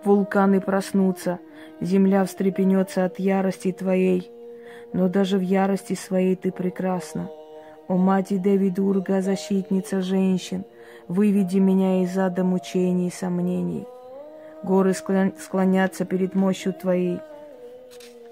Вулканы 0.03 0.61
проснутся, 0.61 1.39
земля 1.81 2.23
встрепенется 2.23 3.03
от 3.03 3.19
ярости 3.19 3.73
твоей, 3.73 4.31
но 4.93 5.09
даже 5.09 5.37
в 5.37 5.41
ярости 5.41 5.93
своей 5.93 6.35
ты 6.37 6.51
прекрасна. 6.51 7.29
О, 7.89 7.97
мать 7.97 8.27
Деви 8.29 8.69
Дурга, 8.69 9.21
защитница 9.21 10.01
женщин, 10.01 10.63
выведи 11.07 11.57
меня 11.57 12.03
из 12.03 12.17
ада 12.17 12.45
мучений 12.45 13.07
и 13.07 13.11
сомнений. 13.11 13.85
Горы 14.63 14.93
склонятся 14.93 16.05
перед 16.05 16.33
мощью 16.33 16.73
Твоей, 16.73 17.19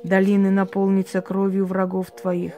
долины 0.04 0.52
наполнятся 0.52 1.22
кровью 1.22 1.66
врагов 1.66 2.12
Твоих. 2.12 2.54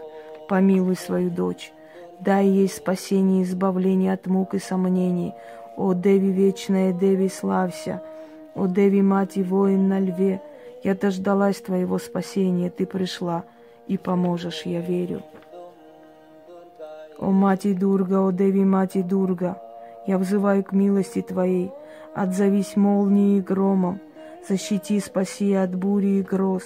Помилуй 0.48 0.96
свою 0.96 1.30
дочь, 1.30 1.72
дай 2.20 2.48
ей 2.48 2.68
спасение 2.68 3.42
и 3.42 3.44
избавление 3.44 4.14
от 4.14 4.28
мук 4.28 4.54
и 4.56 4.60
сомнений. 4.60 5.34
О, 5.78 5.94
Деви 5.94 6.32
вечная, 6.32 6.92
Деви, 6.92 7.30
славься! 7.30 8.02
О, 8.56 8.68
Деви, 8.68 9.02
мать 9.02 9.38
и 9.38 9.44
воин 9.44 9.88
на 9.88 10.00
льве, 10.00 10.42
я 10.84 10.96
дождалась 10.96 11.62
твоего 11.62 12.00
спасения, 12.00 12.70
ты 12.70 12.86
пришла 12.86 13.44
и 13.88 13.98
поможешь, 13.98 14.64
я 14.64 14.82
верю. 14.82 15.22
О, 17.18 17.32
мать 17.32 17.66
и 17.66 17.74
Дурга, 17.74 18.26
о, 18.26 18.32
Деви, 18.32 18.64
мать 18.66 18.96
и 18.96 19.04
Дурга, 19.04 19.62
я 20.08 20.18
взываю 20.18 20.64
к 20.64 20.72
милости 20.72 21.22
твоей, 21.22 21.72
отзовись 22.16 22.76
молнией 22.76 23.40
и 23.40 23.42
громом, 23.42 24.00
защити, 24.48 25.00
спаси 25.00 25.54
от 25.54 25.76
бури 25.76 26.20
и 26.20 26.22
гроз. 26.22 26.64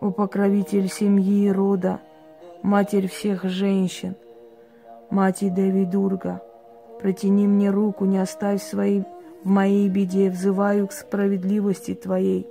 О, 0.00 0.10
покровитель 0.10 0.88
семьи 0.88 1.44
и 1.44 1.50
рода, 1.50 2.00
матерь 2.62 3.06
всех 3.06 3.44
женщин, 3.44 4.16
мать 5.10 5.42
и 5.42 5.50
Деви 5.50 5.84
Дурга, 5.84 6.40
протяни 7.02 7.46
мне 7.46 7.70
руку, 7.70 8.06
не 8.06 8.16
оставь 8.16 8.62
свои 8.62 9.02
в 9.44 9.46
моей 9.46 9.90
беде 9.90 10.30
взываю 10.30 10.86
к 10.88 10.92
справедливости 10.92 11.94
Твоей. 11.94 12.46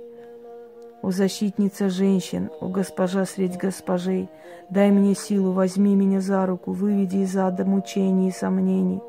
О 1.02 1.10
защитница 1.10 1.88
женщин, 1.88 2.50
о 2.60 2.68
госпожа 2.68 3.24
средь 3.24 3.56
госпожей, 3.56 4.28
дай 4.68 4.92
мне 4.92 5.16
силу, 5.16 5.50
возьми 5.50 5.96
меня 5.96 6.20
за 6.20 6.46
руку, 6.46 6.70
выведи 6.70 7.16
из 7.16 7.36
ада 7.36 7.64
мучений 7.64 8.28
и 8.28 8.32
сомнений. 8.32 9.00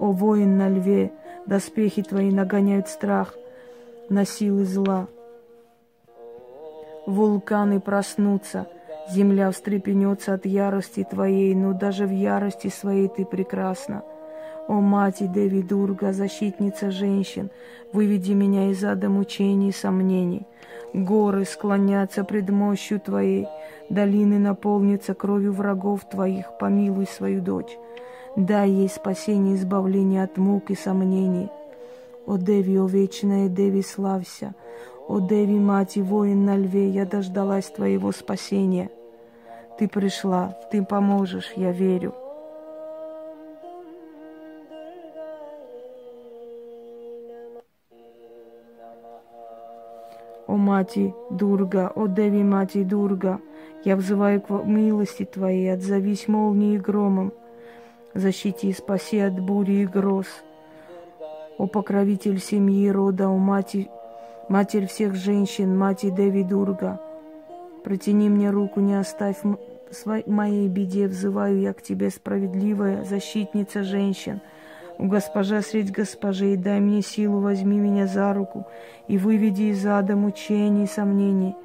О 0.00 0.10
воин 0.10 0.58
на 0.58 0.68
льве, 0.68 1.12
доспехи 1.46 2.02
Твои 2.02 2.32
нагоняют 2.32 2.88
страх 2.88 3.34
на 4.08 4.24
силы 4.24 4.64
зла. 4.64 5.06
Вулканы 7.10 7.80
проснутся, 7.80 8.68
земля 9.10 9.50
встрепенется 9.50 10.34
от 10.34 10.46
ярости 10.46 11.02
Твоей, 11.02 11.56
но 11.56 11.72
даже 11.72 12.06
в 12.06 12.12
ярости 12.12 12.68
своей 12.68 13.08
Ты 13.08 13.24
прекрасна. 13.24 14.04
О, 14.68 14.74
Мать 14.74 15.16
Деви 15.32 15.60
Дурга, 15.60 16.12
защитница 16.12 16.92
женщин, 16.92 17.50
выведи 17.92 18.32
меня 18.32 18.70
из 18.70 18.84
ада 18.84 19.08
мучений 19.08 19.70
и 19.70 19.72
сомнений. 19.72 20.46
Горы 20.94 21.44
склонятся 21.46 22.22
пред 22.22 22.48
мощью 22.50 23.00
Твоей, 23.00 23.48
долины 23.88 24.38
наполнятся 24.38 25.12
кровью 25.14 25.52
врагов 25.52 26.08
Твоих, 26.08 26.56
помилуй 26.60 27.08
свою 27.08 27.40
дочь. 27.40 27.76
Дай 28.36 28.70
ей 28.70 28.88
спасение 28.88 29.56
и 29.56 29.58
избавление 29.58 30.22
от 30.22 30.36
мук 30.36 30.70
и 30.70 30.76
сомнений. 30.76 31.48
О 32.24 32.36
Деви, 32.36 32.78
о 32.78 32.86
вечная 32.86 33.48
Деви, 33.48 33.82
славься! 33.82 34.54
О 35.10 35.18
Деви, 35.18 35.58
мать 35.58 35.96
и 35.96 36.02
воин 36.02 36.44
на 36.44 36.56
льве, 36.56 36.88
я 36.88 37.04
дождалась 37.04 37.64
Твоего 37.64 38.12
спасения. 38.12 38.90
Ты 39.76 39.88
пришла, 39.88 40.56
Ты 40.70 40.84
поможешь, 40.84 41.52
я 41.56 41.72
верю. 41.72 42.14
О 50.46 50.56
Мати 50.56 51.12
Дурга, 51.28 51.90
о 51.96 52.06
Деви 52.06 52.44
Мати 52.44 52.84
Дурга, 52.84 53.40
я 53.84 53.96
взываю 53.96 54.40
к 54.40 54.64
милости 54.64 55.24
Твоей, 55.24 55.72
отзовись 55.72 56.28
молнией 56.28 56.76
и 56.76 56.78
громом, 56.78 57.32
защити 58.14 58.68
и 58.68 58.72
спаси 58.72 59.18
от 59.18 59.40
бури 59.40 59.82
и 59.82 59.86
гроз. 59.86 60.28
О 61.58 61.66
покровитель 61.66 62.38
семьи 62.38 62.86
и 62.86 62.90
рода, 62.92 63.26
о 63.26 63.36
Мати, 63.36 63.90
Матерь 64.50 64.86
всех 64.86 65.14
женщин, 65.14 65.78
Мати 65.78 66.10
Деви 66.10 66.44
Дурга, 66.44 67.00
протяни 67.82 68.28
мне 68.28 68.50
руку, 68.50 68.80
не 68.80 69.00
оставь 69.00 69.38
моей 70.26 70.68
беде, 70.68 71.06
взываю 71.06 71.58
я 71.60 71.72
к 71.72 71.80
Тебе, 71.80 72.10
справедливая 72.10 73.04
защитница 73.04 73.82
женщин– 73.82 74.42
у 75.00 75.06
госпожа 75.06 75.62
средь 75.62 75.90
госпожей, 75.90 76.56
дай 76.58 76.78
мне 76.78 77.00
силу, 77.00 77.40
возьми 77.40 77.78
меня 77.78 78.06
за 78.06 78.34
руку 78.34 78.66
и 79.08 79.16
выведи 79.16 79.70
из 79.70 79.86
ада 79.86 80.14
мучений 80.14 80.84
и 80.84 80.86
сомнений. 80.86 81.56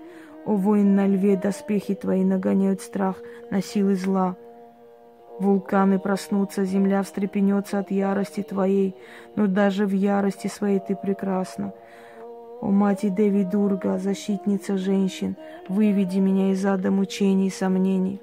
О, 0.46 0.56
воин 0.56 0.96
на 0.96 1.06
льве, 1.06 1.36
доспехи 1.36 1.96
твои 1.96 2.24
нагоняют 2.24 2.80
страх 2.80 3.18
на 3.52 3.62
силы 3.62 3.96
зла. 3.96 4.38
Вулканы 5.38 6.00
проснутся, 6.00 6.64
земля 6.64 7.04
встрепенется 7.04 7.80
от 7.80 7.92
ярости 7.92 8.42
твоей, 8.42 8.96
но 9.36 9.48
даже 9.48 9.86
в 9.86 9.92
ярости 9.92 10.48
своей 10.48 10.80
ты 10.80 10.96
прекрасна. 10.96 11.74
О, 12.66 12.72
мать 12.72 13.14
Деви 13.14 13.44
Дурга, 13.44 14.00
защитница 14.00 14.76
женщин, 14.76 15.36
выведи 15.70 16.18
меня 16.18 16.52
из 16.52 16.66
ада 16.66 16.90
мучений 16.90 17.50
и 17.50 17.52
сомнений. 17.52 18.20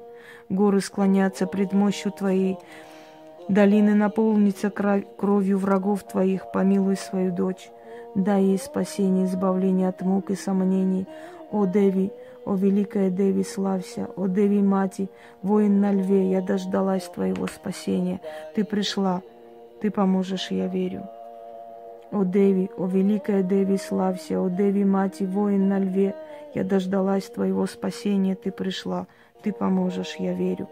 Горы 0.49 0.81
склонятся 0.81 1.47
пред 1.47 1.73
мощью 1.73 2.11
Твоей, 2.11 2.59
Долины 3.49 3.95
наполнятся 3.95 4.71
кровью 4.71 5.59
врагов 5.59 6.03
твоих, 6.03 6.51
помилуй 6.51 6.97
свою 6.97 7.31
дочь. 7.31 7.71
Дай 8.17 8.43
ей 8.43 8.59
спасение, 8.59 9.27
избавление 9.27 9.89
от 9.89 10.03
мук 10.03 10.31
и 10.31 10.35
сомнений. 10.35 11.07
О 11.53 11.65
Деви, 11.65 12.11
о 12.45 12.57
великая 12.57 13.11
Деви, 13.11 13.45
славься, 13.45 14.09
о 14.17 14.27
Деви 14.27 14.61
Мати, 14.61 15.09
воин 15.43 15.81
на 15.81 15.93
льве, 15.93 16.33
я 16.33 16.41
дождалась 16.41 17.05
твоего 17.05 17.47
спасения. 17.47 18.21
Ты 18.57 18.65
пришла, 18.65 19.23
ты 19.81 19.93
поможешь, 19.93 20.51
я 20.51 20.67
верю. 20.67 21.09
О 22.13 22.25
Деви, 22.25 22.71
о 22.77 22.87
великая 22.87 23.43
Деви, 23.43 23.79
славься, 23.79 24.39
о 24.39 24.51
Деви 24.51 24.85
Мати, 24.85 25.25
воин 25.25 25.69
на 25.69 25.79
льве, 25.79 26.15
я 26.55 26.63
дождалась 26.63 27.25
твоего 27.25 27.65
спасения, 27.67 28.35
ты 28.35 28.53
пришла, 28.53 29.07
ты 29.43 29.51
поможешь, 29.51 30.17
я 30.19 30.35
верю. 30.35 30.69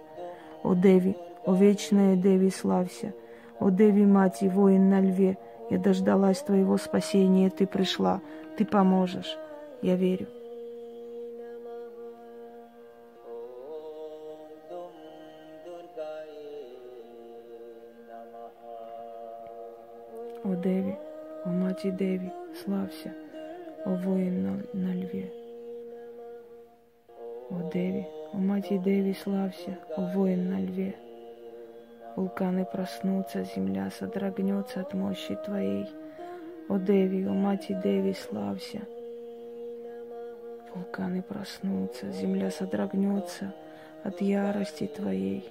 О 0.62 0.74
Деви, 0.74 1.16
о 1.46 1.54
вечная 1.54 2.14
Деви, 2.14 2.50
славься! 2.50 3.14
О 3.58 3.70
Деви, 3.70 4.04
мать 4.04 4.42
и 4.42 4.48
воин 4.48 4.90
на 4.90 5.00
льве, 5.00 5.38
я 5.70 5.78
дождалась 5.78 6.42
твоего 6.42 6.76
спасения, 6.76 7.50
ты 7.50 7.66
пришла, 7.66 8.20
ты 8.56 8.64
поможешь. 8.66 9.38
Я 9.80 9.96
верю. 9.96 10.26
О 20.42 20.54
Деви, 20.56 20.96
о 21.44 21.48
Мати 21.48 21.90
Деви, 21.90 22.32
славься, 22.64 23.14
о 23.84 23.90
воин 23.94 24.42
на, 24.42 24.50
на 24.74 24.94
льве. 24.94 25.32
О 27.50 27.70
Деви, 27.72 28.06
о 28.32 28.36
Мати 28.36 28.78
Деви, 28.78 29.14
славься, 29.14 29.78
о 29.96 30.02
воин 30.12 30.50
на 30.50 30.60
льве. 30.60 30.94
Вулканы 32.16 32.66
проснутся, 32.66 33.44
земля 33.44 33.90
содрогнется 33.90 34.80
от 34.80 34.92
мощи 34.92 35.38
Твоей. 35.46 35.88
О 36.68 36.78
Деви, 36.78 37.24
о 37.24 37.32
Мати 37.32 37.72
Деви, 37.82 38.12
славься. 38.12 38.80
Вулканы 40.74 41.22
проснутся, 41.22 42.12
земля 42.12 42.50
содрогнется 42.50 43.54
от 44.04 44.20
ярости 44.20 44.86
Твоей. 44.86 45.48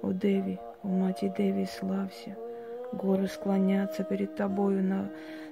О 0.00 0.12
Деви, 0.12 0.60
о 0.84 0.88
Мати 0.88 1.32
Деви, 1.36 1.66
славься. 1.66 2.36
Горы 2.92 3.26
склонятся 3.28 4.02
перед 4.02 4.34
Тобою, 4.34 4.82
на, 4.82 5.10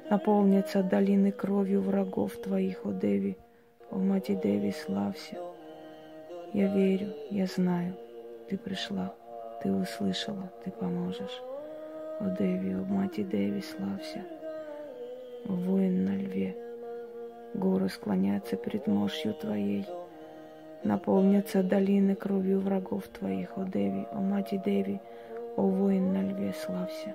наполнятся 0.08 0.82
долины 0.82 1.32
кровью 1.32 1.82
врагов 1.82 2.36
Твоих, 2.36 2.86
о 2.86 2.92
Деви, 2.92 3.36
о 3.90 3.98
Мати 3.98 4.34
Деви, 4.34 4.72
славься. 4.72 5.36
Я 6.54 6.72
верю, 6.74 7.12
я 7.30 7.46
знаю, 7.46 7.94
ты 8.48 8.56
пришла, 8.56 9.14
ты 9.62 9.70
услышала, 9.70 10.50
ты 10.64 10.70
поможешь. 10.70 11.42
О 12.20 12.34
Деви, 12.38 12.72
о 12.72 12.84
Мати 12.84 13.22
Деви, 13.22 13.60
славься, 13.60 14.24
воин 15.44 16.06
на 16.06 16.16
льве. 16.16 16.56
Горы 17.52 17.90
склонятся 17.90 18.56
перед 18.56 18.86
мощью 18.86 19.34
Твоей, 19.34 19.86
наполнятся 20.84 21.62
долины 21.62 22.14
кровью 22.14 22.60
врагов 22.60 23.08
Твоих, 23.08 23.58
о 23.58 23.64
Деви, 23.64 24.06
о 24.10 24.20
Мати 24.20 24.60
Деви, 24.64 25.00
о 25.56 25.62
воин 25.62 26.14
на 26.14 26.22
льве, 26.22 26.54
славься. 26.54 27.14